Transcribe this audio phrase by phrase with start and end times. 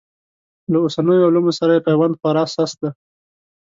[0.71, 2.89] له اوسنیو علومو سره یې پیوند خورا سست دی.